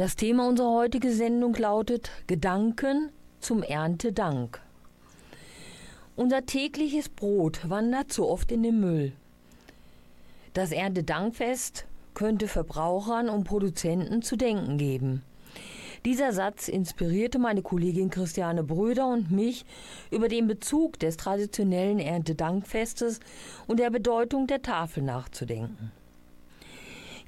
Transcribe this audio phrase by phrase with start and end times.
[0.00, 4.58] Das Thema unserer heutigen Sendung lautet Gedanken zum Erntedank.
[6.16, 9.12] Unser tägliches Brot wandert zu oft in den Müll.
[10.54, 11.84] Das Erntedankfest
[12.14, 15.22] könnte Verbrauchern und Produzenten zu denken geben.
[16.06, 19.66] Dieser Satz inspirierte meine Kollegin Christiane Bröder und mich
[20.10, 23.20] über den Bezug des traditionellen Erntedankfestes
[23.66, 25.92] und der Bedeutung der Tafel nachzudenken.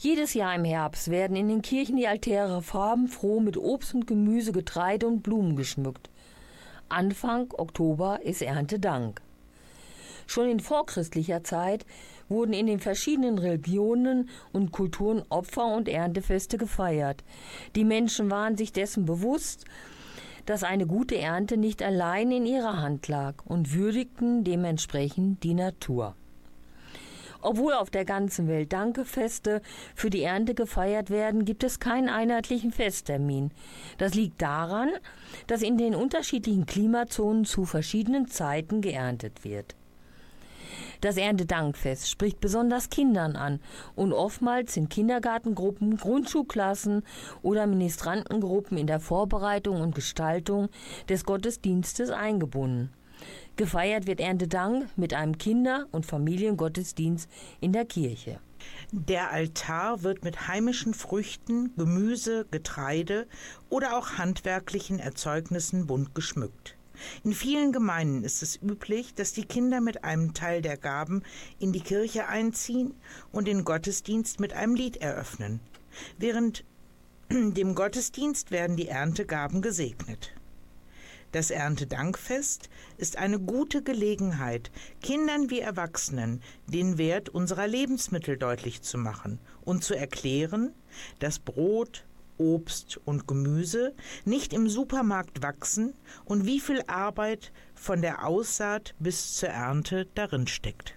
[0.03, 4.50] Jedes Jahr im Herbst werden in den Kirchen die Altäre farbenfroh mit Obst und Gemüse,
[4.50, 6.11] Getreide und Blumen geschmückt.
[6.89, 9.23] Anfang Oktober ist Erntedank.
[10.27, 11.86] Schon in vorchristlicher Zeit
[12.28, 17.23] wurden in den verschiedenen Religionen und Kulturen Opfer- und Erntefeste gefeiert.
[17.77, 19.67] Die Menschen waren sich dessen bewusst,
[20.47, 26.17] dass eine gute Ernte nicht allein in ihrer Hand lag und würdigten dementsprechend die Natur.
[27.42, 29.61] Obwohl auf der ganzen Welt Dankefeste
[29.97, 33.51] für die Ernte gefeiert werden, gibt es keinen einheitlichen Festtermin.
[33.98, 34.91] Das liegt daran,
[35.48, 39.75] dass in den unterschiedlichen Klimazonen zu verschiedenen Zeiten geerntet wird.
[41.01, 43.59] Das Erntedankfest spricht besonders Kindern an
[43.97, 47.03] und oftmals sind Kindergartengruppen, Grundschulklassen
[47.42, 50.69] oder Ministrantengruppen in der Vorbereitung und Gestaltung
[51.09, 52.91] des Gottesdienstes eingebunden.
[53.57, 57.29] Gefeiert wird Erntedank mit einem Kinder- und Familiengottesdienst
[57.61, 58.40] in der Kirche.
[58.92, 63.27] Der Altar wird mit heimischen Früchten, Gemüse, Getreide
[63.68, 66.77] oder auch handwerklichen Erzeugnissen bunt geschmückt.
[67.24, 71.23] In vielen Gemeinden ist es üblich, dass die Kinder mit einem Teil der Gaben
[71.58, 72.95] in die Kirche einziehen
[73.33, 75.61] und den Gottesdienst mit einem Lied eröffnen.
[76.18, 76.64] Während
[77.30, 80.33] dem Gottesdienst werden die Erntegaben gesegnet.
[81.32, 84.70] Das Erntedankfest ist eine gute Gelegenheit,
[85.00, 90.74] Kindern wie Erwachsenen den Wert unserer Lebensmittel deutlich zu machen und zu erklären,
[91.20, 92.04] dass Brot,
[92.36, 93.94] Obst und Gemüse
[94.26, 95.94] nicht im Supermarkt wachsen
[96.26, 100.94] und wie viel Arbeit von der Aussaat bis zur Ernte darin steckt.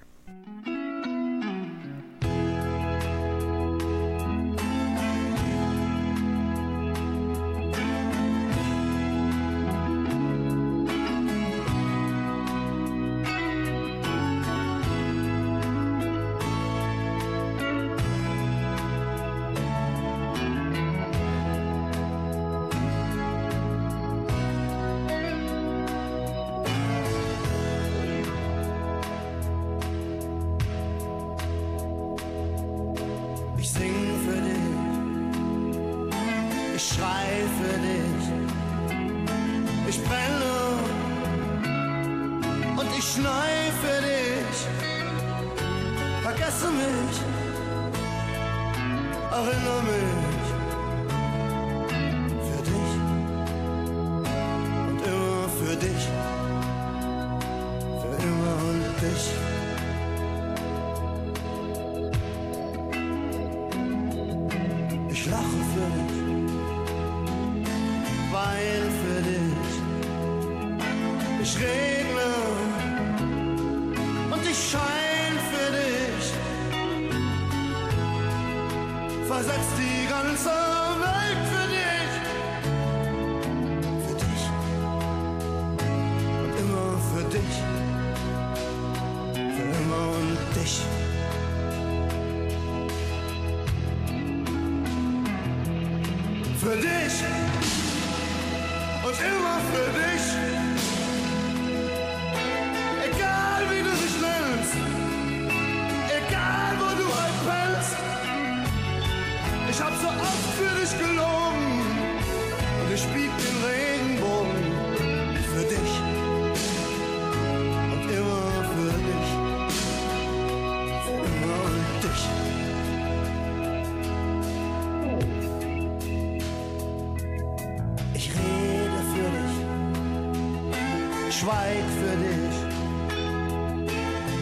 [131.40, 132.55] Schweig für dich.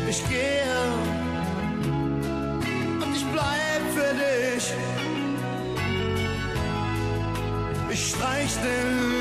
[0.10, 0.78] Ich gehe
[3.02, 4.66] und ich bleib für dich.
[7.92, 9.13] Ich streich den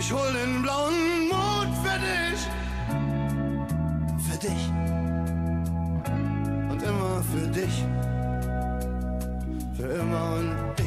[0.00, 2.40] Ich hol den blauen Mond für dich,
[4.26, 4.62] für dich.
[6.70, 7.84] Und immer für dich,
[9.76, 10.79] für immer und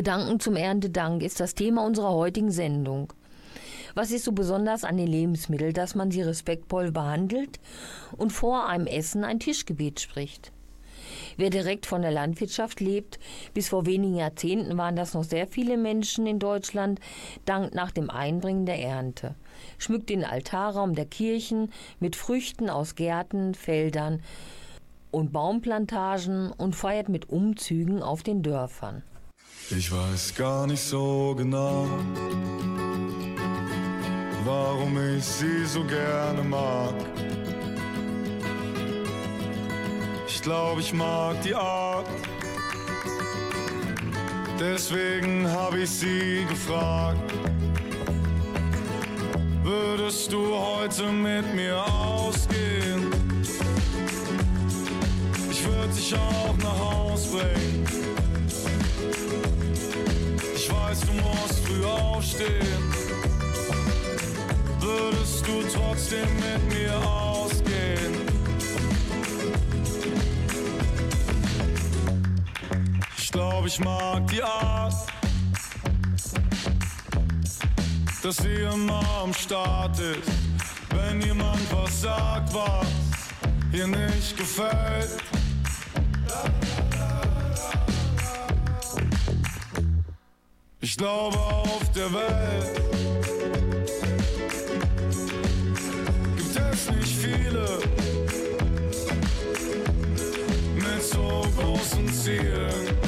[0.00, 3.12] Gedanken zum Erntedank ist das Thema unserer heutigen Sendung.
[3.94, 7.60] Was ist so besonders an den Lebensmitteln, dass man sie respektvoll behandelt
[8.16, 10.52] und vor einem Essen ein Tischgebet spricht?
[11.36, 13.18] Wer direkt von der Landwirtschaft lebt,
[13.52, 16.98] bis vor wenigen Jahrzehnten waren das noch sehr viele Menschen in Deutschland,
[17.44, 19.34] dankt nach dem Einbringen der Ernte,
[19.76, 24.22] schmückt den Altarraum der Kirchen mit Früchten aus Gärten, Feldern
[25.10, 29.02] und Baumplantagen und feiert mit Umzügen auf den Dörfern.
[29.76, 31.86] Ich weiß gar nicht so genau,
[34.44, 36.92] warum ich sie so gerne mag.
[40.26, 42.08] Ich glaube, ich mag die Art.
[44.58, 47.32] Deswegen habe ich sie gefragt.
[49.62, 53.12] Würdest du heute mit mir ausgehen?
[55.48, 58.09] Ich würde dich auch nach Haus bringen
[61.00, 62.66] weißt, du musst früh aufstehen,
[64.80, 68.14] würdest du trotzdem mit mir ausgehen?
[73.16, 74.94] Ich glaube, ich mag die Art,
[78.22, 80.30] dass sie immer am Start ist.
[80.90, 82.86] Wenn jemand was sagt, was
[83.72, 85.29] ihr nicht gefällt
[90.90, 92.82] Ich glaube auf der Welt
[96.36, 97.78] gibt es nicht viele
[100.74, 102.98] mit so großen Zielen.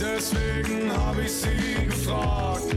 [0.00, 2.74] Deswegen habe ich sie gefragt,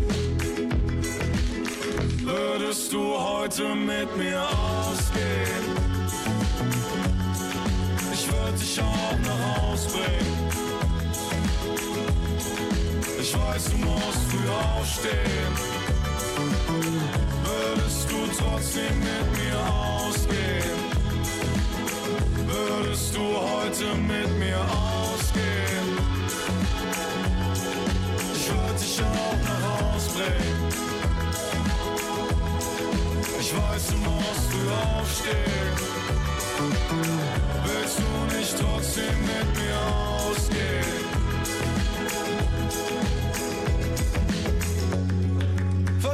[2.24, 5.66] würdest du heute mit mir ausgehen?
[8.14, 10.61] Ich würde dich auch nach Haus bringen.
[13.62, 15.54] Ich weiß, du musst früh aufstehen.
[17.44, 20.80] Würdest du trotzdem mit mir ausgehen?
[22.48, 25.90] Würdest du heute mit mir ausgehen?
[28.34, 29.64] Ich würde dich auch nach
[29.94, 30.62] Haus bringen.
[33.40, 35.76] Ich weiß, du musst früh aufstehen.
[37.66, 39.78] Willst du nicht trotzdem mit mir
[40.26, 41.11] ausgehen?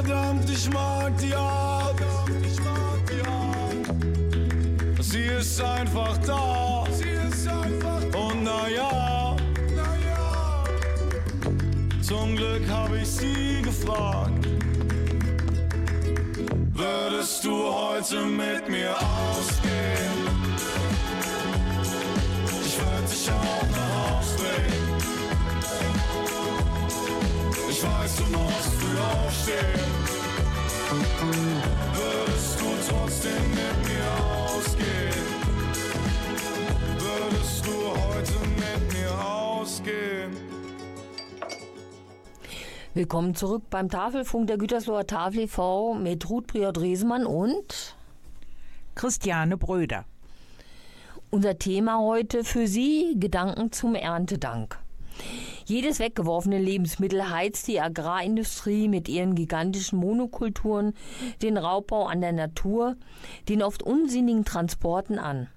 [0.08, 1.96] Verdammt, ich mag die Art.
[5.00, 6.84] Sie ist einfach da.
[8.16, 9.36] Und naja,
[12.00, 14.48] zum Glück habe ich sie gefragt.
[16.72, 20.14] Würdest du heute mit mir ausgehen?
[22.64, 24.88] Ich würde dich auch nach Haus bringen.
[27.68, 29.97] Ich weiß, du musst früh aufstehen.
[31.30, 34.06] Würdest du trotzdem mit mir
[34.46, 35.26] ausgehen?
[36.98, 40.32] Würdest du heute mit mir ausgehen?
[42.94, 45.94] Willkommen zurück beim Tafelfunk der Gütersloher Tafel e.V.
[45.94, 47.94] mit Ruth Priot-Resemann und
[48.94, 50.06] Christiane Bröder.
[51.30, 54.78] unser Thema heute für Sie Gedanken zum Erntedank.
[55.68, 60.94] Jedes weggeworfene Lebensmittel heizt die Agrarindustrie mit ihren gigantischen Monokulturen,
[61.42, 62.96] den Raubbau an der Natur,
[63.50, 65.48] den oft unsinnigen Transporten an.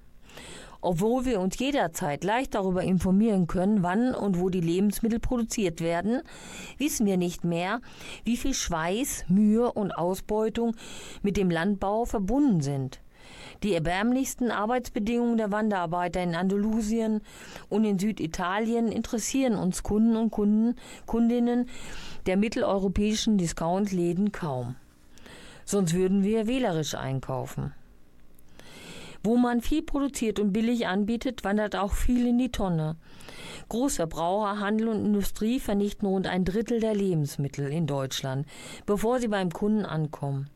[0.81, 6.21] Obwohl wir uns jederzeit leicht darüber informieren können, wann und wo die Lebensmittel produziert werden,
[6.77, 7.79] wissen wir nicht mehr,
[8.25, 10.75] wie viel Schweiß, Mühe und Ausbeutung
[11.21, 12.99] mit dem Landbau verbunden sind.
[13.63, 17.21] Die erbärmlichsten Arbeitsbedingungen der Wanderarbeiter in Andalusien
[17.69, 21.69] und in Süditalien interessieren uns Kunden und Kunden, Kundinnen
[22.25, 24.75] der mitteleuropäischen Discountläden kaum.
[25.65, 27.73] Sonst würden wir wählerisch einkaufen.
[29.23, 32.95] Wo man viel produziert und billig anbietet, wandert auch viel in die Tonne.
[33.69, 38.47] Großverbraucher, Handel und Industrie vernichten rund ein Drittel der Lebensmittel in Deutschland,
[38.85, 40.49] bevor sie beim Kunden ankommen.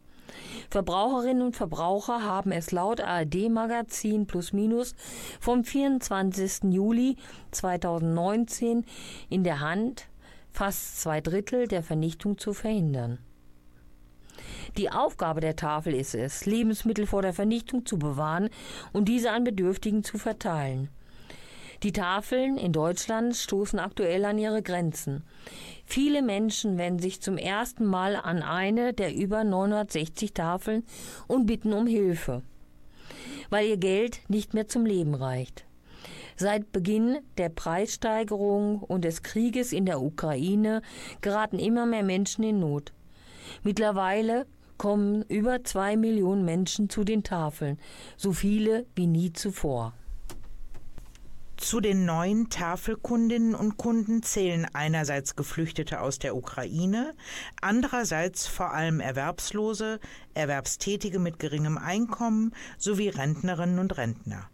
[0.69, 4.95] Verbraucherinnen und Verbraucher haben es laut ARD-Magazin Plus Minus
[5.39, 6.71] vom 24.
[6.71, 7.17] Juli
[7.51, 8.85] 2019
[9.29, 10.07] in der Hand,
[10.51, 13.19] fast zwei Drittel der Vernichtung zu verhindern.
[14.77, 18.49] Die Aufgabe der Tafel ist es, Lebensmittel vor der Vernichtung zu bewahren
[18.91, 20.89] und diese an Bedürftigen zu verteilen.
[21.83, 25.23] Die Tafeln in Deutschland stoßen aktuell an ihre Grenzen.
[25.85, 30.83] Viele Menschen wenden sich zum ersten Mal an eine der über 960 Tafeln
[31.27, 32.41] und bitten um Hilfe,
[33.49, 35.65] weil ihr Geld nicht mehr zum Leben reicht.
[36.37, 40.81] Seit Beginn der Preissteigerung und des Krieges in der Ukraine
[41.21, 42.91] geraten immer mehr Menschen in Not.
[43.63, 44.45] Mittlerweile
[44.77, 47.79] kommen über zwei Millionen Menschen zu den Tafeln,
[48.17, 49.93] so viele wie nie zuvor.
[51.57, 57.13] Zu den neuen Tafelkundinnen und Kunden zählen einerseits Geflüchtete aus der Ukraine,
[57.61, 59.99] andererseits vor allem Erwerbslose,
[60.33, 64.49] Erwerbstätige mit geringem Einkommen sowie Rentnerinnen und Rentner.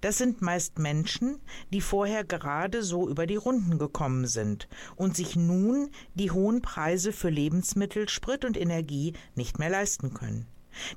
[0.00, 1.40] Das sind meist Menschen,
[1.72, 7.12] die vorher gerade so über die Runden gekommen sind und sich nun die hohen Preise
[7.12, 10.46] für Lebensmittel, Sprit und Energie nicht mehr leisten können.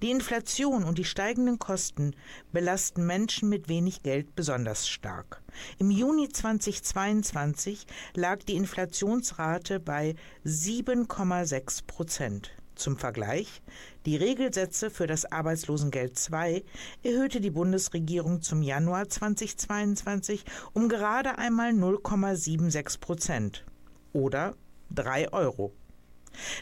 [0.01, 2.15] Die Inflation und die steigenden Kosten
[2.51, 5.41] belasten Menschen mit wenig Geld besonders stark.
[5.79, 10.15] Im Juni 2022 lag die Inflationsrate bei
[10.45, 12.51] 7,6 Prozent.
[12.77, 13.63] Zum Vergleich,
[14.05, 16.63] die Regelsätze für das Arbeitslosengeld II
[17.01, 23.65] erhöhte die Bundesregierung zum Januar 2022 um gerade einmal 0,76 Prozent
[24.13, 24.55] oder
[24.91, 25.73] 3 Euro.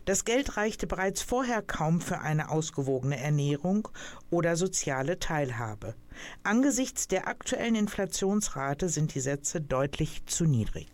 [0.06, 3.88] Das Geld reichte bereits vorher kaum für eine ausgewogene Ernährung
[4.30, 5.96] oder soziale Teilhabe.
[6.44, 10.88] Angesichts der aktuellen Inflationsrate sind die Sätze deutlich zu niedrig.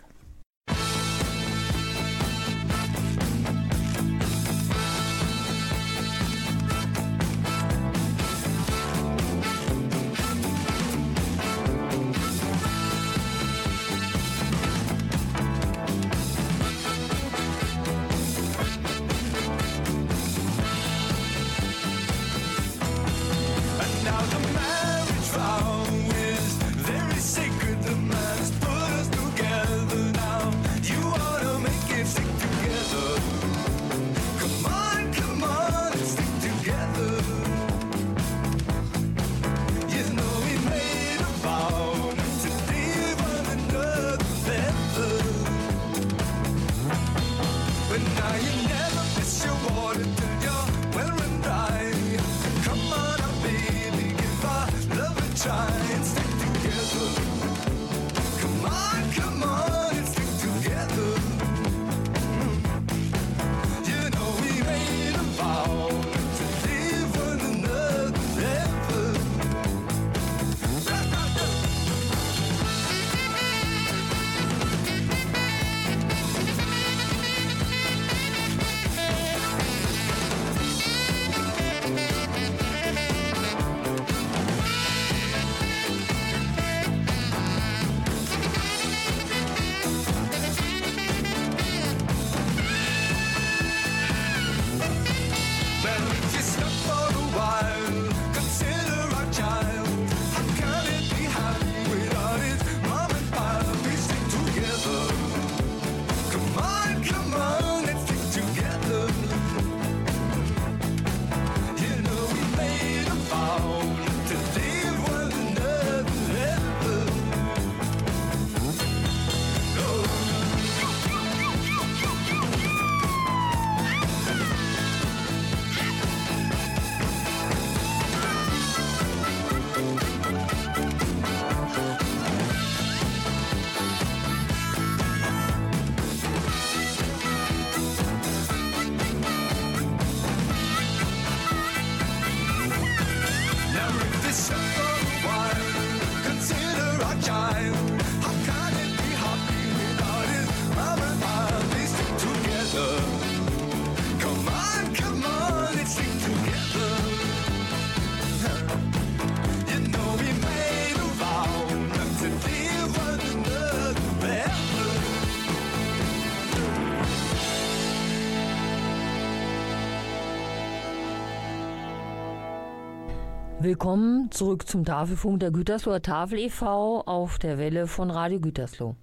[173.71, 177.03] Willkommen zurück zum Tafelfunk der Gütersloher Tafel e.V.
[177.05, 178.97] auf der Welle von Radio Gütersloh.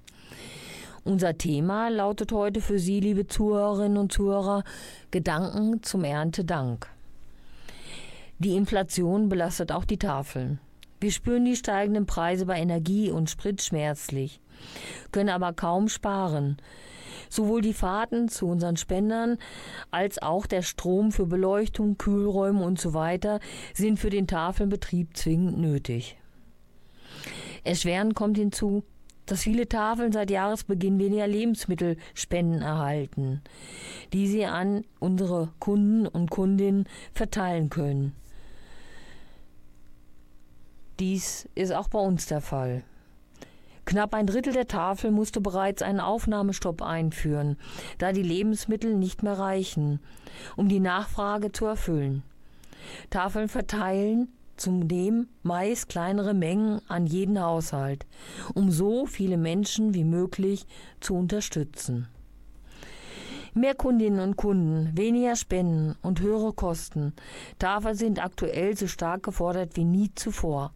[1.05, 4.65] Unser Thema lautet heute für Sie, liebe Zuhörerinnen und Zuhörer,
[5.11, 6.87] Gedanken zum Erntedank.
[8.41, 10.61] Die Inflation belastet auch die Tafeln.
[11.01, 14.39] Wir spüren die steigenden Preise bei Energie und Sprit schmerzlich,
[15.13, 16.59] können aber kaum sparen.
[17.29, 19.39] Sowohl die Fahrten zu unseren Spendern
[19.91, 23.41] als auch der Strom für Beleuchtung, Kühlräume und so weiter
[23.75, 26.17] sind für den Tafelbetrieb zwingend nötig.
[27.65, 28.83] Erschwerend kommt hinzu,
[29.27, 33.43] dass viele Tafeln seit Jahresbeginn weniger Lebensmittelspenden erhalten,
[34.13, 38.15] die sie an unsere Kunden und Kundinnen verteilen können.
[40.99, 42.83] Dies ist auch bei uns der Fall.
[43.89, 47.57] Knapp ein Drittel der Tafel musste bereits einen Aufnahmestopp einführen,
[47.97, 50.01] da die Lebensmittel nicht mehr reichen,
[50.57, 52.23] um die Nachfrage zu erfüllen.
[53.09, 58.05] Tafeln verteilen zudem meist kleinere Mengen an jeden Haushalt,
[58.53, 60.67] um so viele Menschen wie möglich
[61.01, 62.09] zu unterstützen.
[63.55, 67.15] Mehr Kundinnen und Kunden, weniger Spenden und höhere Kosten.
[67.59, 70.75] Tafeln sind aktuell so stark gefordert wie nie zuvor.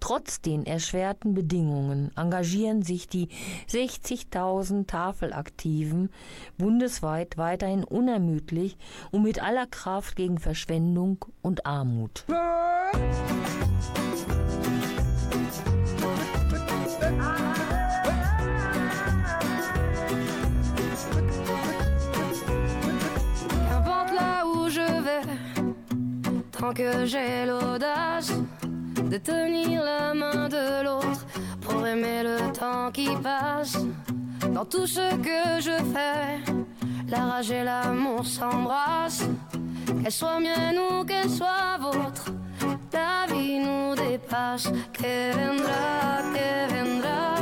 [0.00, 3.28] Trotz den erschwerten Bedingungen engagieren sich die
[3.68, 6.10] 60.000 Tafelaktiven
[6.58, 8.76] bundesweit weiterhin unermüdlich
[9.10, 12.24] und mit aller Kraft gegen Verschwendung und Armut.
[26.58, 28.32] tant que j'ai l'audace
[29.10, 31.26] de tenir la main de l'autre
[31.60, 33.78] pour aimer le temps qui passe.
[34.52, 36.52] Dans tout ce que je fais,
[37.08, 39.28] La rage et l'amour s'embrassent,
[40.02, 42.26] qu'elle soit mienne ou qu'elle soit vôtre.
[42.92, 47.34] La vie nous dépasse, que vendrá, que vendrá.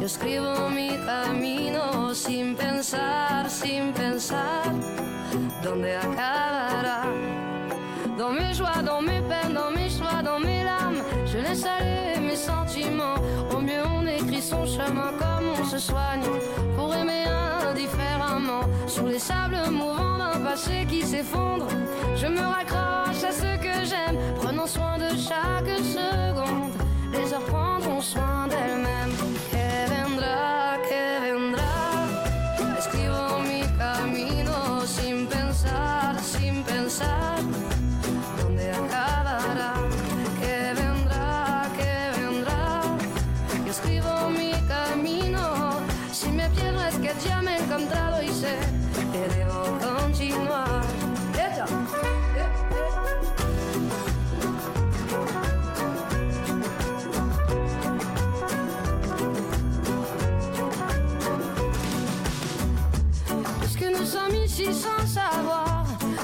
[0.00, 4.72] Yo escribo mi camino sin pensar, sin pensar
[5.62, 7.02] dónde acabará?
[8.16, 9.90] Dans mes joies, dans mes peines, dans mes
[10.28, 13.18] dans mes larmes, je laisse aller mes sentiments.
[13.54, 16.26] Au mieux, on écrit son chemin comme on se soigne
[16.76, 17.24] pour aimer
[17.70, 18.64] indifféremment.
[18.86, 21.68] Sur les sables mouvants d'un passé qui s'effondre,
[22.20, 26.74] je me raccroche à ce que j'aime, prenant soin de chaque seconde.
[27.12, 28.37] Les heures prendront soin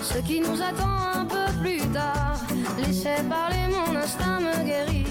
[0.03, 2.37] ce qui nous attend un peu plus tard.
[2.79, 5.07] Laissez parler, mon instinct me guérit.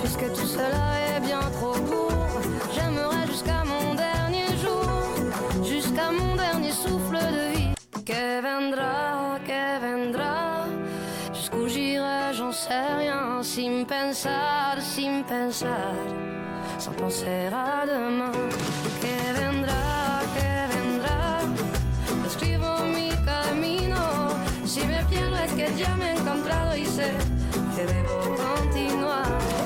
[0.00, 2.40] Puisque tout cela est bien trop court,
[2.74, 4.86] j'aimerais jusqu'à mon dernier jour,
[5.64, 7.74] jusqu'à mon dernier souffle de vie.
[8.04, 10.66] Que vendra, que vendra,
[11.34, 15.94] jusqu'où j'irai, j'en sais rien, sin pensar, sin pensar
[16.80, 18.32] sans penser à demain.
[19.02, 19.89] Que vendrá,
[24.80, 27.12] Si me pierdo es que ya me he encontrado y sé
[27.76, 29.59] que debo continuar.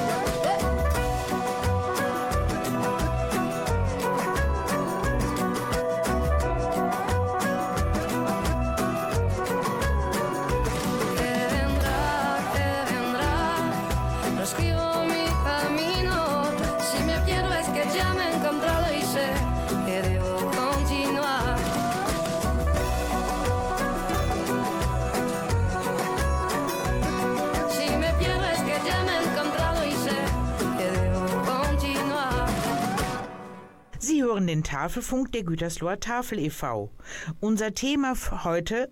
[34.34, 36.90] Hören den Tafelfunk der Gütersloher Tafel e.V.
[37.38, 38.90] Unser Thema heute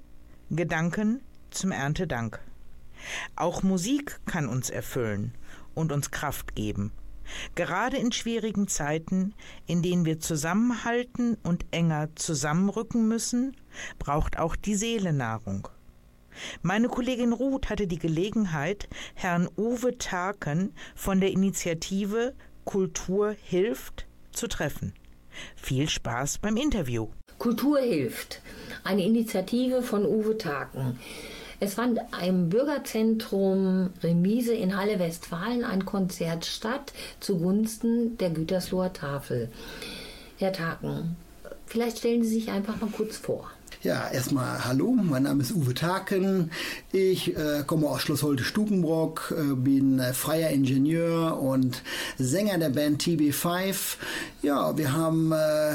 [0.51, 2.39] Gedanken zum Erntedank.
[3.35, 5.35] Auch Musik kann uns erfüllen
[5.75, 6.93] und uns Kraft geben.
[7.57, 9.35] Gerade in schwierigen Zeiten,
[9.67, 13.57] in denen wir zusammenhalten und enger zusammenrücken müssen,
[13.99, 15.67] braucht auch die Seele Nahrung.
[16.63, 22.33] Meine Kollegin Ruth hatte die Gelegenheit, Herrn Uwe Taken von der Initiative
[22.65, 24.93] Kultur hilft zu treffen.
[25.57, 27.09] Viel Spaß beim Interview.
[27.39, 28.41] Kultur hilft.
[28.85, 30.99] Eine Initiative von Uwe Taken.
[31.61, 39.49] Es fand im Bürgerzentrum Remise in Halle Westfalen ein Konzert statt zugunsten der Gütersloher Tafel.
[40.39, 41.17] Herr Taken,
[41.67, 43.49] vielleicht stellen Sie sich einfach mal kurz vor.
[43.85, 46.53] Ja, erstmal hallo, mein Name ist Uwe Taken.
[46.93, 51.83] Ich äh, komme aus Schloss Holte-Stukenbrock, äh, bin äh, freier Ingenieur und
[52.17, 53.97] Sänger der Band TB5.
[54.41, 55.73] Ja, wir haben äh,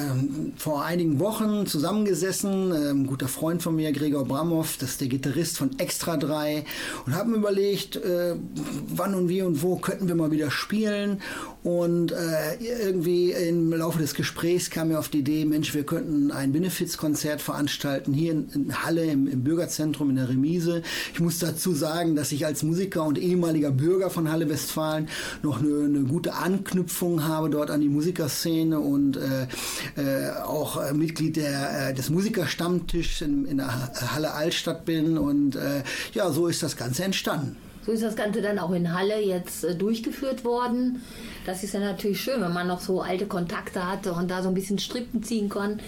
[0.55, 5.57] vor einigen Wochen zusammengesessen, ein guter Freund von mir, Gregor Bramov, das ist der Gitarrist
[5.57, 6.63] von Extra 3
[7.05, 8.35] und haben überlegt, äh,
[8.87, 11.21] wann und wie und wo könnten wir mal wieder spielen
[11.63, 16.31] und äh, irgendwie im Laufe des Gesprächs kam mir auf die Idee, Mensch, wir könnten
[16.31, 20.81] ein Benefizkonzert veranstalten hier in, in Halle im, im Bürgerzentrum in der Remise.
[21.13, 25.07] Ich muss dazu sagen, dass ich als Musiker und ehemaliger Bürger von Halle Westfalen
[25.43, 29.47] noch eine, eine gute Anknüpfung habe dort an die Musikerszene und äh,
[29.95, 35.55] äh, auch äh, Mitglied der, äh, des Musikerstammtischs in, in der Halle Altstadt bin und
[35.55, 35.83] äh,
[36.13, 37.55] ja, so ist das Ganze entstanden.
[37.87, 41.01] So ist das Ganze dann auch in Halle jetzt äh, durchgeführt worden.
[41.45, 44.49] Das ist ja natürlich schön, wenn man noch so alte Kontakte hatte und da so
[44.49, 45.79] ein bisschen Strippen ziehen kann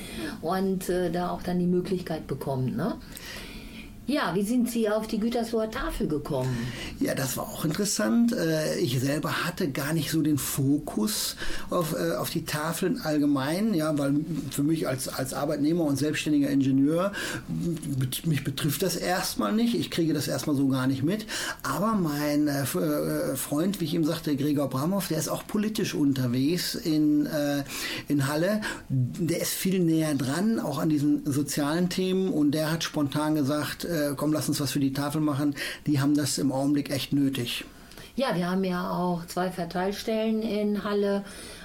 [0.41, 2.77] und äh, da auch dann die Möglichkeit bekommt.
[2.77, 2.95] Ne?
[4.09, 6.57] Ja, wie sind Sie auf die Gütersloher Tafel gekommen?
[6.99, 8.33] Ja, das war auch interessant.
[8.33, 11.35] Äh, Ich selber hatte gar nicht so den Fokus
[11.69, 14.15] auf, äh, auf die Tafeln allgemein, ja, weil
[14.49, 17.11] für mich als, als Arbeitnehmer und selbstständiger Ingenieur,
[18.25, 19.75] mich betrifft das erstmal nicht.
[19.75, 21.27] Ich kriege das erstmal so gar nicht mit.
[21.61, 22.65] Aber mein äh,
[23.35, 27.29] Freund, wie ich ihm sagte, Gregor Bramhoff, der ist auch politisch unterwegs in,
[28.07, 28.61] in Halle.
[28.89, 33.85] Der ist viel näher dran, auch an diesen sozialen Themen und der hat spontan gesagt,
[33.99, 35.55] äh, komm, lass uns was für die Tafel machen.
[35.85, 37.65] Die haben das im Augenblick echt nötig.
[38.15, 41.23] Ja, wir haben ja auch zwei Verteilstellen in Halle,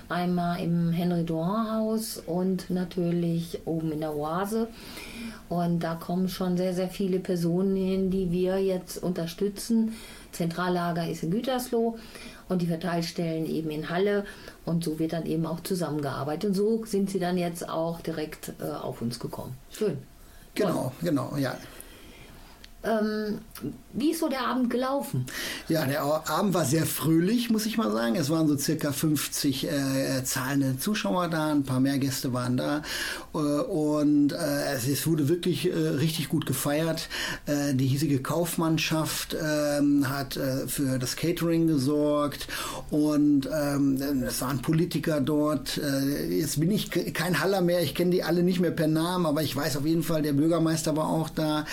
[0.09, 4.69] Einmal im Henry Dohan Haus und natürlich oben in der Oase.
[5.49, 9.95] Und da kommen schon sehr, sehr viele Personen hin, die wir jetzt unterstützen.
[10.33, 11.97] Zentrallager ist in Gütersloh
[12.49, 14.27] und die Verteilstellen eben in Halle.
[14.67, 16.51] Und so wird dann eben auch zusammengearbeitet.
[16.51, 19.57] Und so sind sie dann jetzt auch direkt äh, auf uns gekommen.
[19.71, 19.99] Schön.
[20.55, 21.57] Genau, genau, ja.
[22.85, 23.41] Ähm,
[23.97, 25.27] wie ist so der Abend gelaufen?
[25.69, 28.17] Ja, der Abend war sehr fröhlich, muss ich mal sagen.
[28.17, 32.83] Es waren so circa 50 äh, zahlende Zuschauer da, ein paar mehr Gäste waren da.
[33.35, 37.09] Äh, und äh, es, wurde wirklich äh, richtig gut gefeiert.
[37.47, 42.49] Äh, die hiesige Kaufmannschaft ähm, hat äh, für das Catering gesorgt
[42.91, 45.81] und ähm, es waren Politiker dort.
[46.29, 49.43] jetzt bin ich kein Haller mehr, ich kenne die alle nicht mehr per Namen, aber
[49.43, 51.65] ich weiß auf jeden Fall, der Bürgermeister war auch da.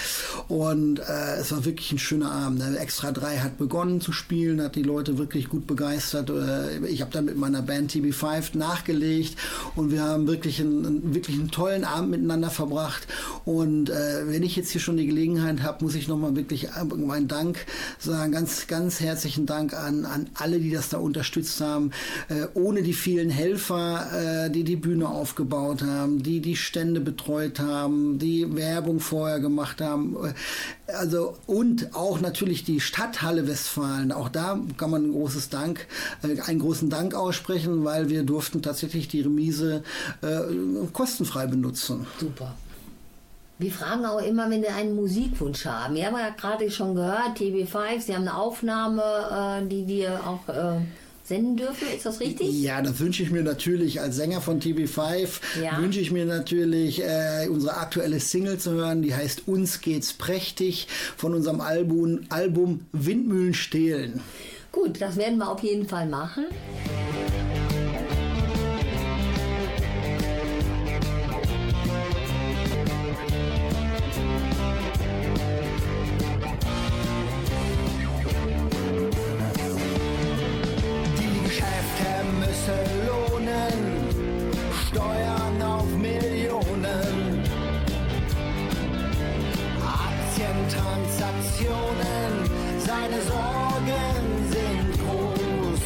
[0.47, 2.59] Und äh, es war wirklich ein schöner Abend.
[2.59, 2.77] Ne?
[2.77, 6.29] Extra 3 hat begonnen zu spielen, hat die Leute wirklich gut begeistert.
[6.29, 9.37] Äh, ich habe dann mit meiner Band TB5 nachgelegt
[9.77, 13.07] und wir haben wirklich einen, wirklich einen tollen Abend miteinander verbracht.
[13.45, 17.29] Und äh, wenn ich jetzt hier schon die Gelegenheit habe, muss ich nochmal wirklich meinen
[17.29, 17.65] Dank
[17.97, 21.91] sagen, ganz, ganz herzlichen Dank an, an alle, die das da unterstützt haben.
[22.27, 28.19] Äh, ohne die vielen Helfer, die die Bühne aufgebaut haben, die die Stände betreut haben,
[28.19, 30.17] die Werbung vorher gemacht haben,
[30.87, 34.11] also und auch natürlich die Stadthalle Westfalen.
[34.11, 35.87] Auch da kann man ein großes Dank,
[36.23, 39.83] äh, einen großen Dank aussprechen, weil wir durften tatsächlich die Remise
[40.21, 40.41] äh,
[40.93, 42.07] kostenfrei benutzen.
[42.19, 42.55] Super.
[43.61, 45.93] Wir fragen auch immer, wenn Sie einen Musikwunsch haben.
[45.93, 49.03] Wir haben ja gerade schon gehört, TB5, Sie haben eine Aufnahme,
[49.61, 50.79] äh, die wir auch äh,
[51.31, 51.87] senden dürfen.
[51.95, 52.61] Ist das richtig?
[52.61, 55.29] Ja, das wünsche ich mir natürlich als Sänger von TB5.
[55.63, 55.81] Ja.
[55.81, 60.87] Wünsche ich mir natürlich äh, unsere aktuelle Single zu hören, die heißt Uns geht's prächtig
[61.15, 64.19] von unserem Album, Album Windmühlen stehlen.
[64.73, 66.45] Gut, das werden wir auf jeden Fall machen.
[91.51, 95.81] Ambitionen, seine Sorgen sind groß.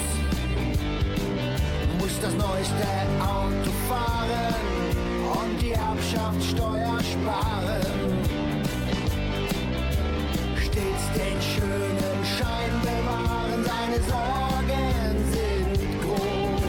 [1.99, 2.87] Muss das neueste
[3.19, 4.55] Auto fahren
[5.41, 7.81] und die Erbschaftssteuer sparen.
[10.55, 16.63] Stets den schönen Schein bewahren, seine Sorgen sind groß.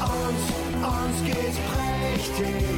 [0.00, 0.42] Uns,
[0.82, 2.73] uns geht's prächtig.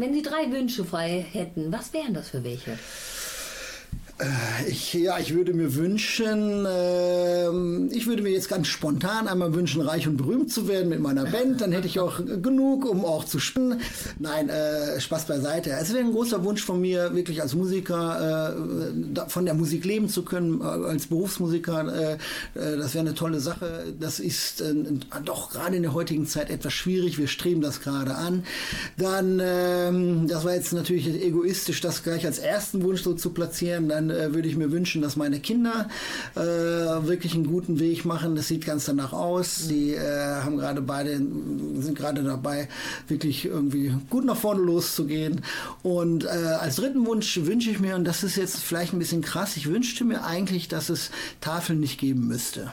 [0.00, 2.78] Wenn Sie drei Wünsche frei hätten, was wären das für welche?
[4.20, 9.54] Äh, ich, ja, ich würde mir wünschen, äh, ich würde mir jetzt ganz spontan einmal
[9.54, 11.60] wünschen, reich und berühmt zu werden mit meiner Band.
[11.60, 13.80] Dann hätte ich auch genug, um auch zu spinnen.
[14.18, 15.70] Nein, äh, Spaß beiseite.
[15.70, 20.08] Es wäre ein großer Wunsch von mir, wirklich als Musiker äh, von der Musik leben
[20.08, 22.14] zu können, äh, als Berufsmusiker.
[22.14, 22.18] Äh,
[22.54, 23.84] das wäre eine tolle Sache.
[23.98, 24.62] Das ist
[25.24, 27.18] doch gerade in der heutigen Zeit etwas schwierig.
[27.18, 28.44] Wir streben das gerade an.
[28.96, 33.88] Dann, ähm, das war jetzt natürlich egoistisch, das gleich als ersten Wunsch so zu platzieren.
[33.88, 35.88] Dann äh, würde ich mir wünschen, dass meine Kinder
[36.34, 38.36] äh, wirklich einen guten Weg machen.
[38.36, 39.56] Das sieht ganz danach aus.
[39.56, 42.68] Sie äh, haben gerade beide, sind gerade dabei,
[43.08, 45.42] wirklich irgendwie gut nach vorne loszugehen.
[45.82, 49.22] Und äh, als dritten Wunsch wünsche ich mir, und das ist jetzt vielleicht ein bisschen
[49.22, 52.72] krass, ich wünschte mir eigentlich, dass es Tafeln nicht geben müsste.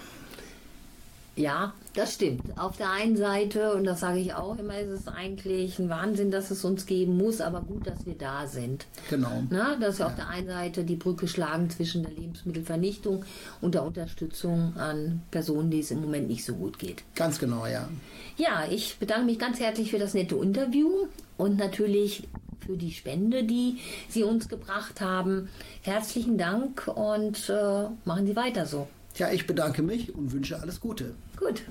[1.35, 2.41] Ja, das stimmt.
[2.59, 6.29] Auf der einen Seite, und das sage ich auch immer, ist es eigentlich ein Wahnsinn,
[6.29, 8.85] dass es uns geben muss, aber gut, dass wir da sind.
[9.09, 9.43] Genau.
[9.49, 10.11] Na, dass wir ja.
[10.11, 13.25] auf der einen Seite die Brücke schlagen zwischen der Lebensmittelvernichtung
[13.61, 17.03] und der Unterstützung an Personen, die es im Moment nicht so gut geht.
[17.15, 17.89] Ganz genau, ja.
[18.37, 21.07] Ja, ich bedanke mich ganz herzlich für das nette Interview
[21.37, 22.27] und natürlich
[22.65, 25.49] für die Spende, die Sie uns gebracht haben.
[25.81, 28.87] Herzlichen Dank und äh, machen Sie weiter so.
[29.15, 31.15] Ja, ich bedanke mich und wünsche alles Gute.
[31.39, 31.63] Gut.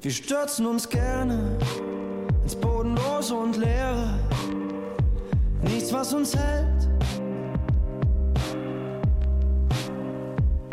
[0.00, 1.58] Wir stürzen uns gerne
[2.44, 4.14] ins Bodenlose und Leere.
[5.62, 6.88] Nichts, was uns hält.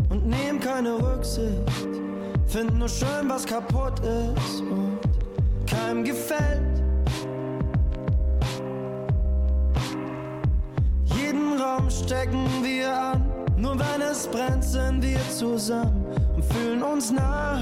[0.10, 1.60] Und nehmen keine Rücksicht.
[2.46, 5.00] Finden nur schön, was kaputt ist und
[5.66, 6.84] keinem gefällt.
[11.06, 13.26] Jeden Raum stecken wir an.
[13.58, 17.60] Nur wenn es brennt, sind wir zusammen und fühlen uns nah.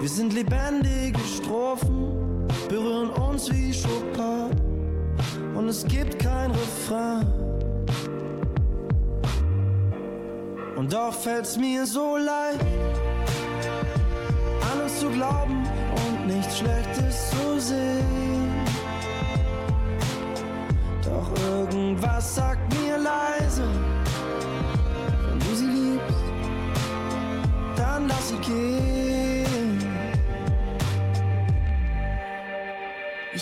[0.00, 4.50] Wir sind lebendige Strophen, berühren uns wie Chopin
[5.54, 7.26] und es gibt kein Refrain.
[10.76, 12.58] Und doch fällt's mir so an
[14.82, 15.64] uns zu glauben
[16.06, 16.79] und nichts Schlechtes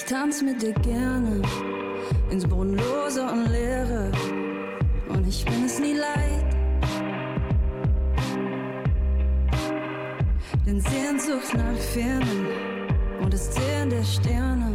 [0.09, 1.43] tanz mit dir gerne
[2.31, 4.11] ins Bodenlose und Leere
[5.11, 6.47] und ich bin es nie leid.
[10.65, 12.47] Denn Sehnsucht nach Fernen
[13.21, 14.73] und das Zählen der Sterne,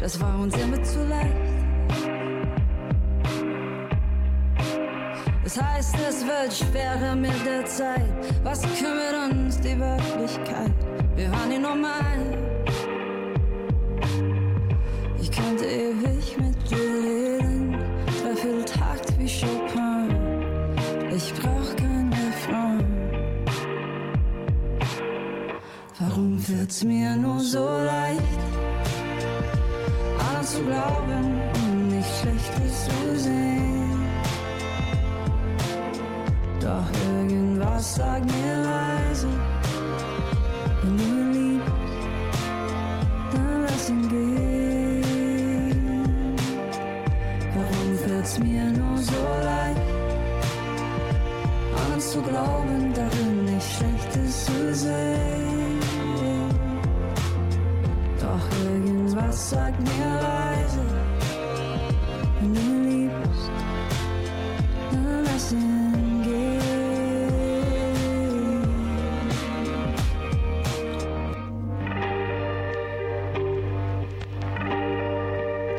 [0.00, 1.32] das war uns immer zu leicht.
[5.44, 8.12] Das heißt, es wird schwerer mit der Zeit.
[8.42, 10.74] Was kümmert uns die Wirklichkeit?
[11.14, 11.95] Wir waren nie normal.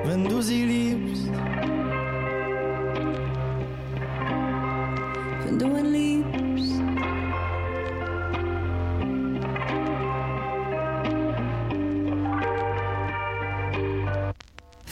[0.07, 1.27] Wenn du sie liebst.
[5.43, 6.81] Wenn du ihn liebst.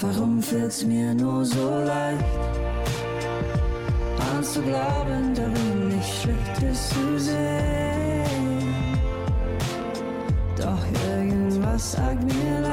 [0.02, 2.24] Warum fällt's mir nur so leicht,
[4.30, 8.26] an zu glauben, darin nichts Schlechtes zu sehen?
[10.58, 12.65] Doch irgendwas sagt mir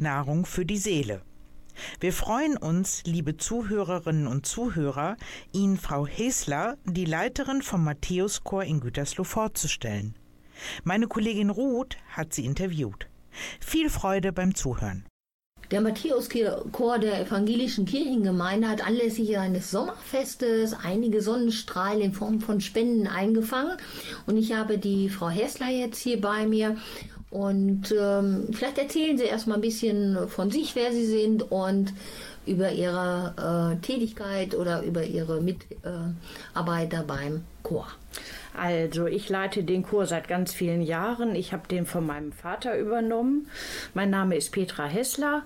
[0.00, 1.22] Nahrung für die Seele.
[1.98, 5.16] Wir freuen uns, liebe Zuhörerinnen und Zuhörer,
[5.52, 10.14] Ihnen Frau Hesler, die Leiterin vom Matthäuschor in Gütersloh, vorzustellen.
[10.84, 13.06] Meine Kollegin Ruth hat sie interviewt.
[13.60, 15.06] Viel Freude beim Zuhören.
[15.70, 23.06] Der Matthäuschor der evangelischen Kirchengemeinde hat anlässlich eines Sommerfestes einige Sonnenstrahlen in Form von Spenden
[23.06, 23.76] eingefangen.
[24.26, 26.76] Und ich habe die Frau Hessler jetzt hier bei mir.
[27.30, 31.92] Und ähm, vielleicht erzählen Sie erstmal ein bisschen von sich, wer Sie sind und
[32.44, 37.86] über Ihre äh, Tätigkeit oder über Ihre Mitarbeiter beim Chor.
[38.56, 41.34] Also, ich leite den Chor seit ganz vielen Jahren.
[41.34, 43.48] Ich habe den von meinem Vater übernommen.
[43.94, 45.44] Mein Name ist Petra Hessler.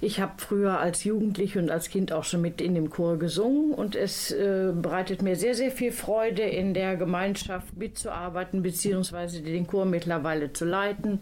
[0.00, 3.72] Ich habe früher als Jugendliche und als Kind auch schon mit in dem Chor gesungen
[3.74, 9.40] und es äh, bereitet mir sehr, sehr viel Freude, in der Gemeinschaft mitzuarbeiten bzw.
[9.40, 11.20] den Chor mittlerweile zu leiten.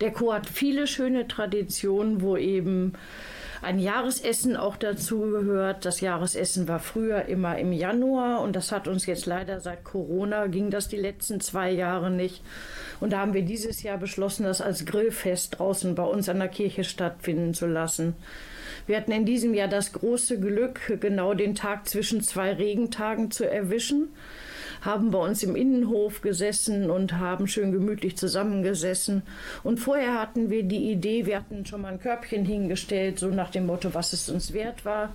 [0.00, 2.94] Der Chor hat viele schöne Traditionen, wo eben
[3.62, 5.84] ein Jahresessen auch dazu gehört.
[5.84, 10.46] Das Jahresessen war früher immer im Januar und das hat uns jetzt leider seit Corona
[10.46, 12.42] ging das die letzten zwei Jahre nicht.
[13.00, 16.48] Und da haben wir dieses Jahr beschlossen, das als Grillfest draußen bei uns an der
[16.48, 18.14] Kirche stattfinden zu lassen.
[18.86, 23.48] Wir hatten in diesem Jahr das große Glück, genau den Tag zwischen zwei Regentagen zu
[23.48, 24.08] erwischen
[24.86, 29.22] haben bei uns im Innenhof gesessen und haben schön gemütlich zusammengesessen.
[29.62, 33.50] Und vorher hatten wir die Idee, wir hatten schon mal ein Körbchen hingestellt, so nach
[33.50, 35.12] dem Motto, was es uns wert war.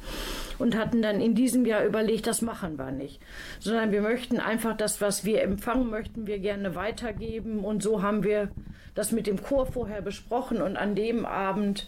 [0.59, 3.19] Und hatten dann in diesem Jahr überlegt, das machen wir nicht.
[3.59, 7.59] Sondern wir möchten einfach das, was wir empfangen, möchten wir gerne weitergeben.
[7.59, 8.49] Und so haben wir
[8.93, 11.87] das mit dem Chor vorher besprochen und an dem Abend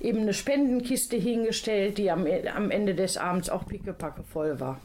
[0.00, 4.80] eben eine Spendenkiste hingestellt, die am, am Ende des Abends auch pickepacke voll war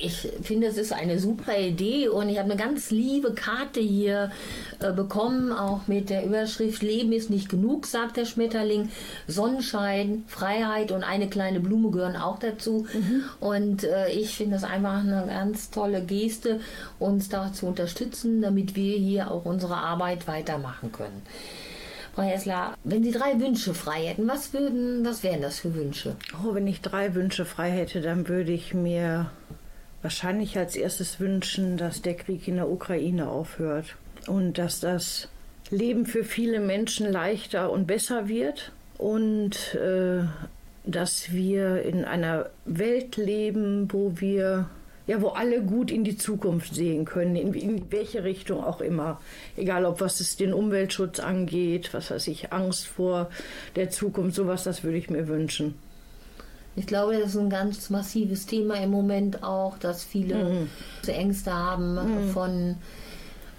[0.00, 4.30] ich finde, es ist eine super Idee und ich habe eine ganz liebe Karte hier
[4.80, 8.90] äh, bekommen, auch mit der Überschrift Leben ist nicht genug, sagt der Schmetterling.
[9.26, 12.86] Sonnenschein, Freiheit und eine kleine Blume gehören auch dazu.
[12.92, 13.24] Mhm.
[13.40, 16.60] Und äh, ich finde das einfach eine ganz tolle Geste,
[16.98, 21.22] uns da zu unterstützen, damit wir hier auch unsere Arbeit weitermachen können.
[22.14, 26.14] Frau Hessler, wenn Sie drei Wünsche frei hätten, was würden, was wären das für Wünsche?
[26.44, 29.30] Oh, wenn ich drei Wünsche frei hätte, dann würde ich mir
[30.04, 33.96] wahrscheinlich als erstes wünschen, dass der Krieg in der Ukraine aufhört
[34.26, 35.28] und dass das
[35.70, 40.24] Leben für viele Menschen leichter und besser wird und äh,
[40.84, 44.68] dass wir in einer Welt leben, wo wir
[45.06, 49.20] ja, wo alle gut in die Zukunft sehen können, in, in, welche Richtung auch immer.
[49.54, 53.28] Egal, ob was es den Umweltschutz angeht, was weiß ich, Angst vor
[53.76, 55.74] der Zukunft, sowas, das würde ich mir wünschen.
[56.76, 60.68] Ich glaube, das ist ein ganz massives Thema im Moment auch, dass viele mhm.
[61.06, 62.28] Ängste haben mhm.
[62.30, 62.76] von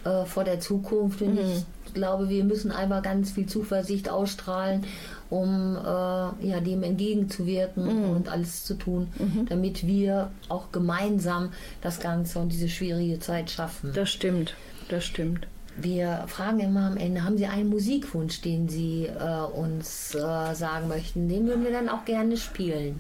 [0.04, 1.22] äh, vor der Zukunft.
[1.22, 1.64] Und mhm.
[1.86, 4.86] ich glaube, wir müssen einfach ganz viel Zuversicht ausstrahlen,
[5.30, 8.10] um äh, ja, dem entgegenzuwirken mhm.
[8.12, 9.46] und alles zu tun, mhm.
[9.48, 11.52] damit wir auch gemeinsam
[11.82, 13.92] das Ganze und diese schwierige Zeit schaffen.
[13.94, 14.54] Das stimmt,
[14.90, 15.48] das stimmt.
[15.78, 20.20] Wir fragen immer am Ende, haben Sie einen Musikwunsch, den Sie äh, uns äh,
[20.54, 21.28] sagen möchten?
[21.28, 23.00] Den würden wir dann auch gerne spielen.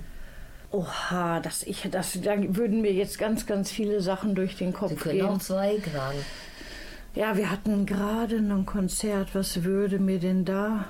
[0.71, 4.89] Oha, das, ich, das, da würden mir jetzt ganz, ganz viele Sachen durch den Kopf
[4.89, 5.25] Sie können gehen.
[5.25, 6.17] auch zwei sagen.
[7.13, 9.29] Ja, wir hatten gerade ein Konzert.
[9.33, 10.85] Was würde mir denn da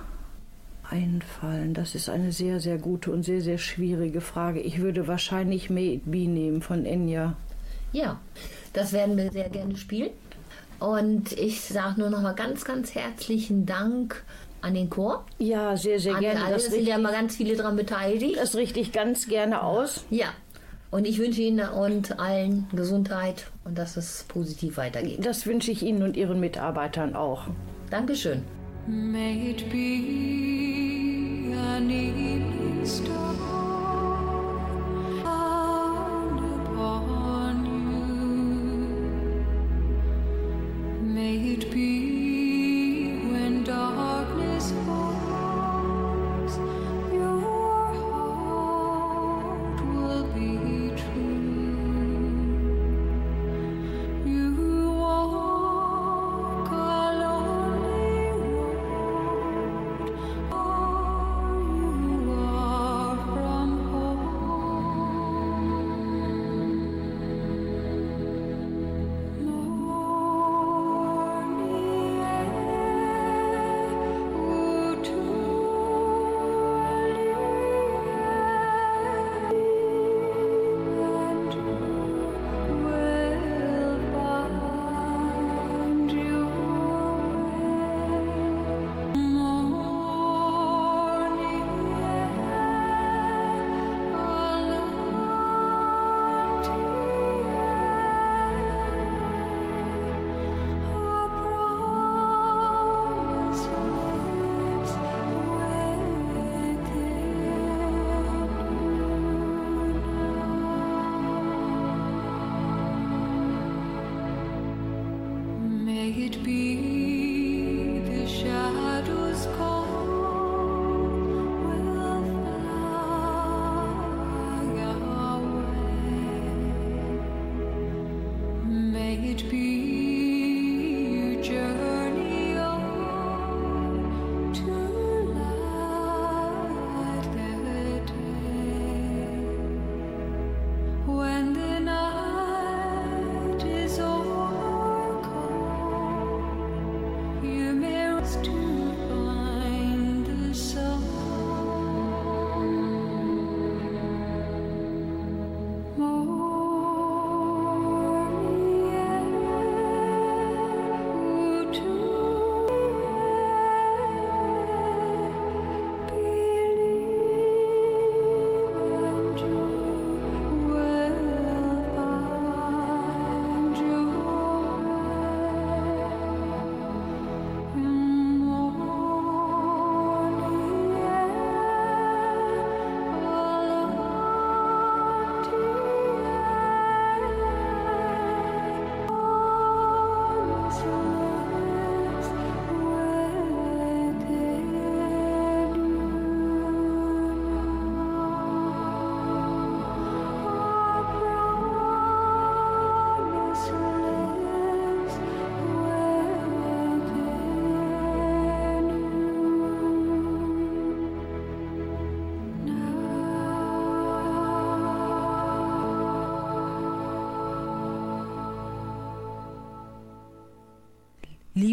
[0.90, 1.76] einfallen?
[1.76, 4.60] Das ist eine sehr, sehr gute und sehr, sehr schwierige Frage.
[4.60, 7.36] Ich würde wahrscheinlich It Be nehmen von Enya.
[7.92, 8.20] Ja,
[8.74, 10.10] das werden wir sehr gerne spielen.
[10.80, 14.24] Und ich sage nur noch mal ganz, ganz herzlichen Dank
[14.62, 15.26] an den Chor.
[15.38, 16.44] Ja, sehr, sehr an gerne.
[16.44, 16.54] Alle.
[16.54, 18.38] Das sind ja mal ganz viele daran beteiligt.
[18.38, 20.04] Das richte ich ganz gerne aus.
[20.10, 20.28] Ja.
[20.92, 25.26] Und ich wünsche Ihnen und allen Gesundheit und dass es positiv weitergeht.
[25.26, 27.44] Das wünsche ich Ihnen und Ihren Mitarbeitern auch.
[27.90, 28.44] Dankeschön.
[28.88, 33.36] May it be an evening star.
[41.16, 45.05] May it be when darkness falls,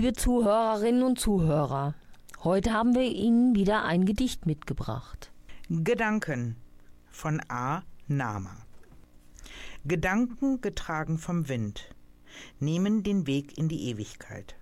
[0.03, 1.95] Liebe Zuhörerinnen und Zuhörer,
[2.43, 5.31] heute haben wir Ihnen wieder ein Gedicht mitgebracht.
[5.69, 6.57] Gedanken
[7.09, 7.85] von A.
[8.09, 8.67] Nama.
[9.85, 11.95] Gedanken getragen vom Wind
[12.59, 14.57] nehmen den Weg in die Ewigkeit,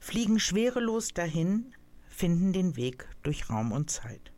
[0.00, 1.72] fliegen schwerelos dahin,
[2.08, 4.32] finden den Weg durch Raum und Zeit.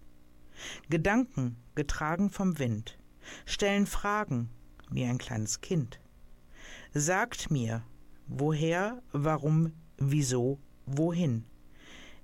[0.91, 2.99] Gedanken getragen vom Wind
[3.47, 4.51] stellen Fragen
[4.91, 5.99] wie ein kleines Kind.
[6.93, 7.83] Sagt mir,
[8.27, 11.45] woher, warum, wieso, wohin.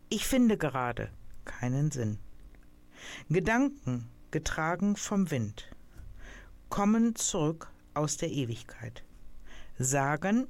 [0.08, 1.10] Ich finde gerade
[1.44, 2.18] keinen Sinn.
[3.28, 5.70] Gedanken getragen vom Wind
[6.68, 9.04] kommen zurück aus der Ewigkeit.
[9.78, 10.48] Sagen,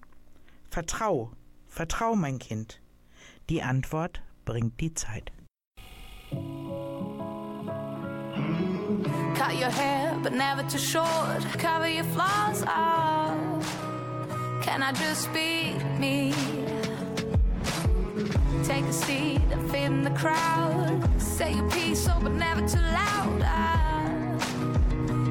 [0.70, 1.32] vertrau,
[1.68, 2.80] vertrau mein Kind.
[3.50, 5.30] Die Antwort bringt die Zeit.
[9.34, 11.42] Cut your hair, but never too short.
[11.58, 13.62] Cover your flaws up.
[14.62, 16.32] Can I just be me?
[18.66, 21.08] Take a seat and fit in the crowd.
[21.18, 23.40] Say your piece, oh, but never too loud.
[23.44, 24.36] Ah,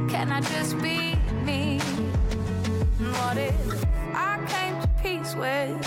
[0.09, 1.79] can I just be me?
[2.99, 5.86] What if I came to peace with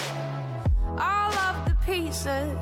[0.99, 2.59] all of the pieces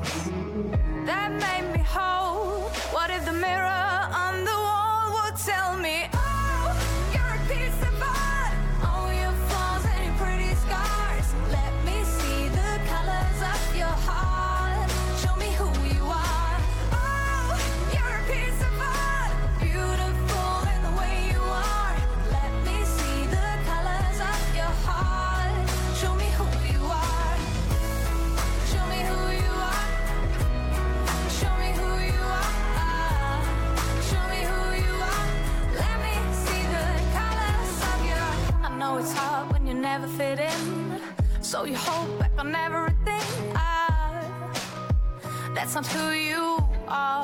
[1.05, 2.69] that made me whole?
[2.95, 6.07] What if the mirror on the wall would tell me,
[40.17, 40.99] fit in,
[41.41, 43.21] so you hold back on everything.
[43.53, 44.51] Ah,
[45.53, 46.57] that's not who you
[46.87, 47.23] are.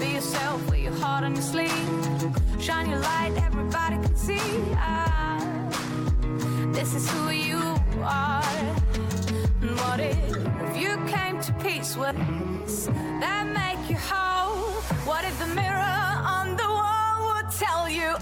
[0.00, 1.88] Be yourself, wear your heart on your sleeve.
[2.58, 4.40] Shine your light, everybody can see.
[4.76, 5.44] Ah,
[6.72, 7.60] this is who you
[8.02, 8.42] are.
[9.60, 12.16] And what if you came to peace with
[12.64, 12.86] us
[13.20, 14.80] that make you whole?
[15.04, 16.00] What if the mirror
[16.38, 18.16] on the wall would tell you,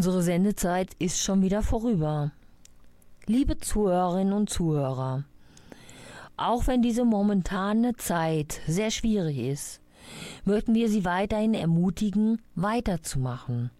[0.00, 2.32] Unsere Sendezeit ist schon wieder vorüber.
[3.26, 5.24] Liebe Zuhörerinnen und Zuhörer,
[6.38, 9.82] auch wenn diese momentane Zeit sehr schwierig ist,
[10.46, 13.70] möchten wir Sie weiterhin ermutigen, weiterzumachen,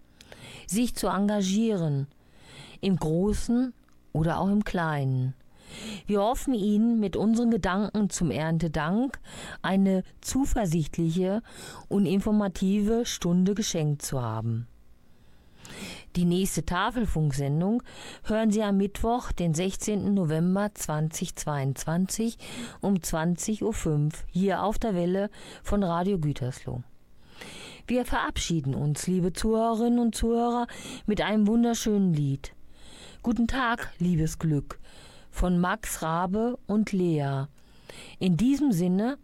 [0.67, 2.07] sich zu engagieren,
[2.83, 3.73] im Großen
[4.13, 5.33] oder auch im Kleinen.
[6.07, 9.19] Wir hoffen Ihnen mit unseren Gedanken zum Erntedank
[9.63, 11.43] eine zuversichtliche
[11.89, 14.67] und informative Stunde geschenkt zu haben.
[16.17, 17.85] Die nächste Tafelfunksendung
[18.25, 20.13] hören Sie am Mittwoch, den 16.
[20.13, 22.37] November 2022
[22.81, 25.31] um 20.05 Uhr hier auf der Welle
[25.63, 26.83] von Radio Gütersloh.
[27.87, 30.67] Wir verabschieden uns, liebe Zuhörerinnen und Zuhörer,
[31.07, 32.55] mit einem wunderschönen Lied.
[33.23, 34.81] Guten Tag, liebes Glück
[35.31, 37.45] von Max Rabe und Lea.
[38.19, 39.17] In diesem Sinne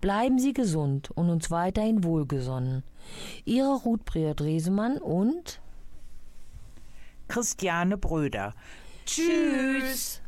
[0.00, 2.82] bleiben Sie gesund und uns weiterhin wohlgesonnen.
[3.44, 5.59] Ihre Ruth Breer-Dresemann und
[7.30, 8.54] Christiane Bröder.
[9.06, 10.20] Tschüss.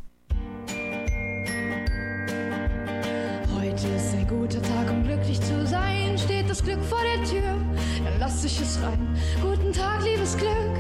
[4.33, 6.17] guter Tag, um glücklich zu sein.
[6.17, 7.57] Steht das Glück vor der Tür,
[8.05, 9.17] dann lass ich es rein.
[9.43, 10.75] Guten Tag, liebes Glück,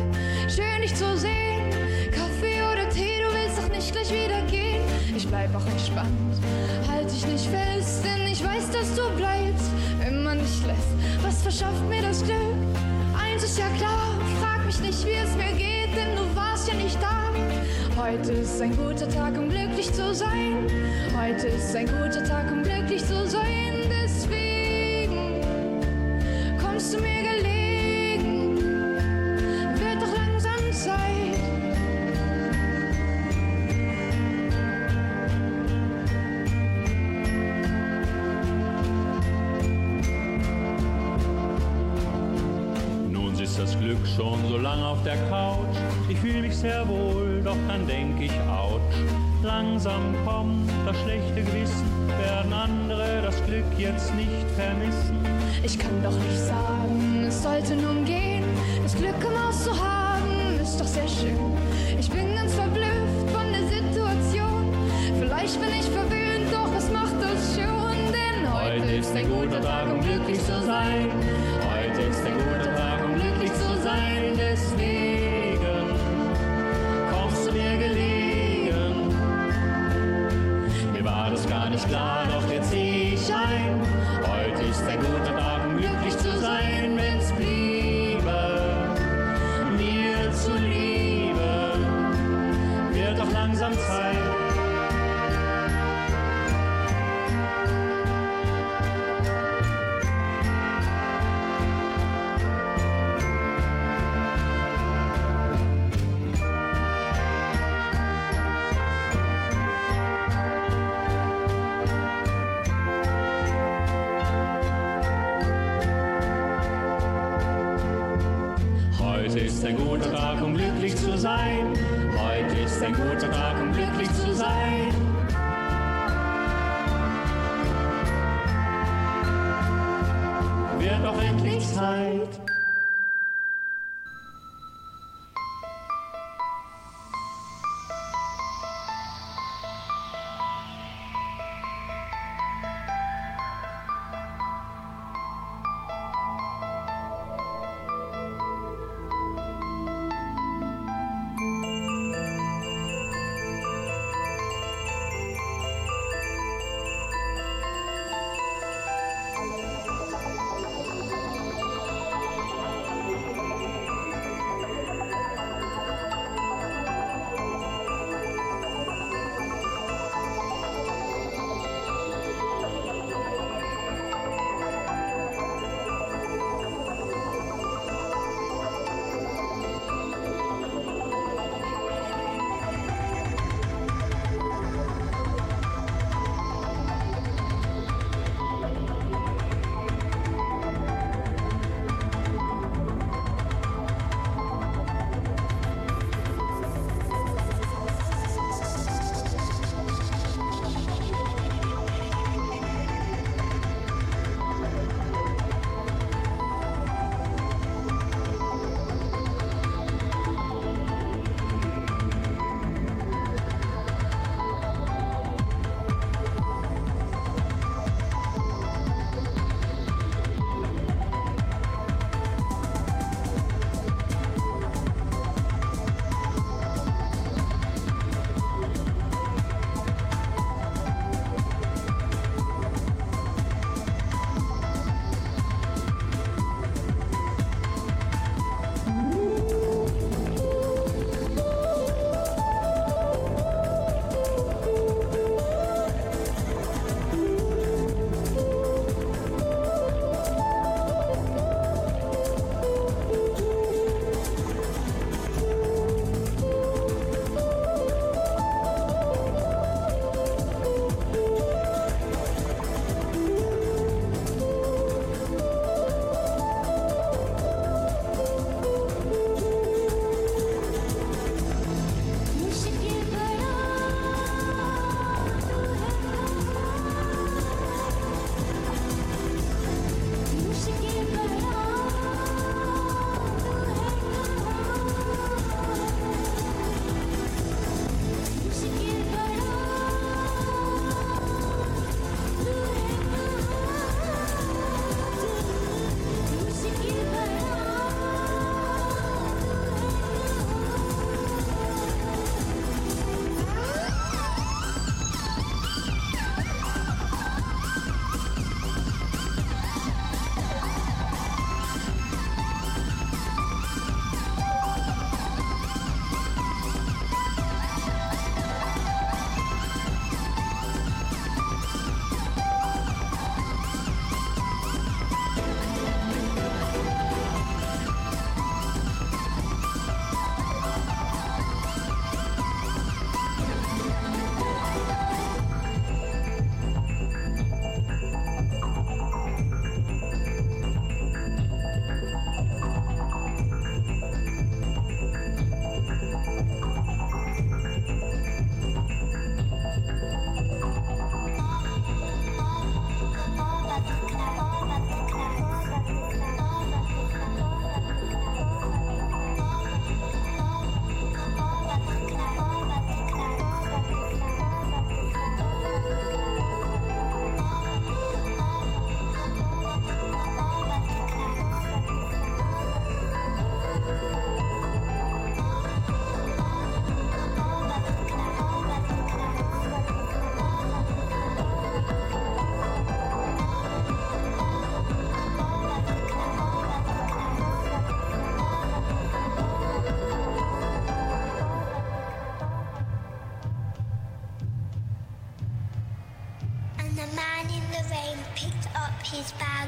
[0.48, 1.70] schön dich zu sehen.
[2.10, 4.82] Kaffee oder Tee, du willst doch nicht gleich wieder gehen.
[5.14, 6.40] Ich bleib auch entspannt,
[6.88, 11.22] halt dich nicht fest, denn ich weiß, dass du bleibst, wenn man dich lässt.
[11.22, 12.56] Was verschafft mir das Glück?
[13.16, 16.74] Eins ist ja klar, frag mich nicht, wie es mir geht, denn du warst ja
[16.74, 17.22] nicht da.
[17.96, 20.66] Heute ist ein guter Tag, um glücklich zu sein.
[21.16, 23.91] Heute ist ein guter Tag, um glücklich zu sein.
[44.16, 45.76] Schon so lang auf der Couch.
[46.08, 48.80] Ich fühle mich sehr wohl, doch dann denk ich, ouch.
[49.42, 51.86] Langsam kommt das schlechte Gewissen,
[52.20, 55.18] werden andere das Glück jetzt nicht vermissen.
[55.62, 58.44] Ich kann doch nicht sagen, es sollte nun gehen.
[58.82, 61.38] Das Glück im Haus zu haben, ist doch sehr schön.
[61.98, 64.72] Ich bin ganz verblüfft von der Situation.
[65.18, 68.12] Vielleicht bin ich verwöhnt, doch was macht das schon?
[68.12, 71.08] Denn heute, Heute ist ein guter Tag, um glücklich zu sein.
[71.72, 73.01] Heute ist ein guter Tag,
[81.72, 83.80] nicht klar, doch jetzt seh ich ein.
[84.26, 85.41] Heute ist ein guter Tag,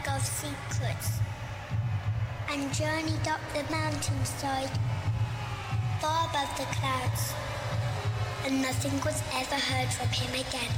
[0.05, 1.19] bag of secrets
[2.51, 4.71] and journeyed up the mountainside,
[6.01, 7.33] far above the clouds,
[8.45, 10.73] and nothing was ever heard from him again,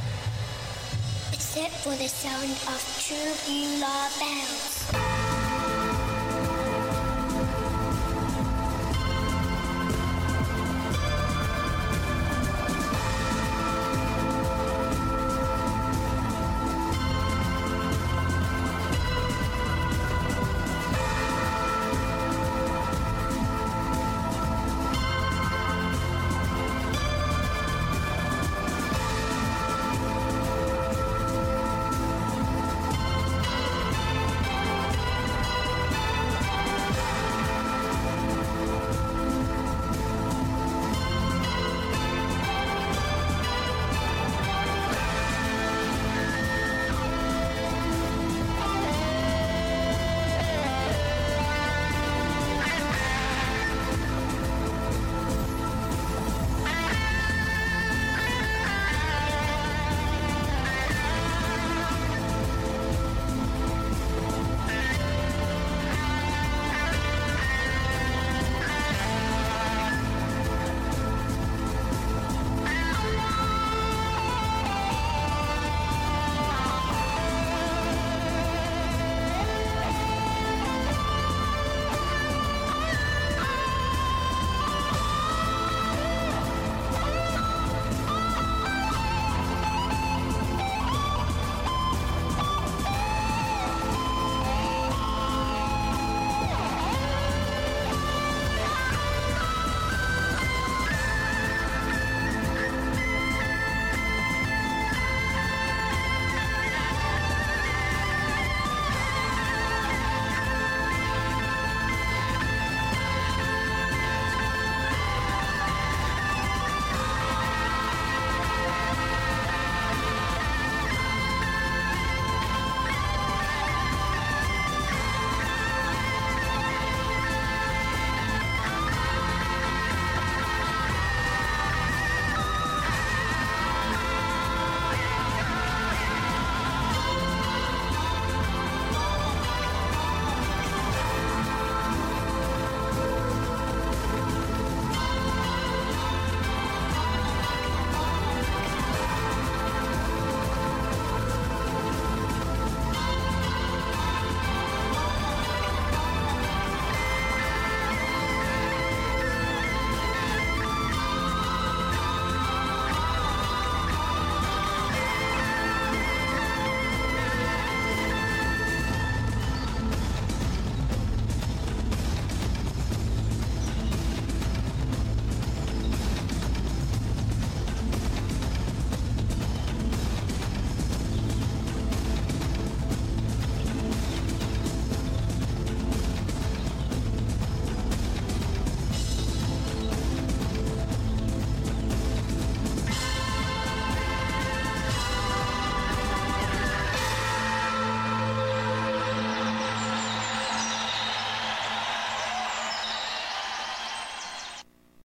[1.33, 5.06] except for the sound of two Beulah bells.